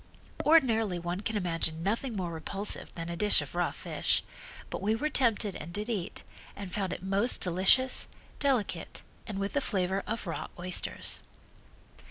Ordinarily 0.43 0.97
one 0.97 1.21
can 1.21 1.37
imagine 1.37 1.83
nothing 1.83 2.15
more 2.15 2.31
repulsive 2.31 2.91
than 2.95 3.07
a 3.07 3.15
dish 3.15 3.39
of 3.39 3.53
raw 3.53 3.69
fish, 3.69 4.23
but 4.71 4.81
we 4.81 4.95
were 4.95 5.11
tempted 5.11 5.55
and 5.55 5.71
did 5.71 5.89
eat, 5.89 6.23
and 6.55 6.73
found 6.73 6.91
it 6.91 7.03
most 7.03 7.41
delicious, 7.41 8.07
delicate, 8.39 9.03
and 9.27 9.37
with 9.37 9.55
a 9.55 9.61
flavor 9.61 10.01
of 10.07 10.25
raw 10.25 10.47
oysters. 10.57 11.19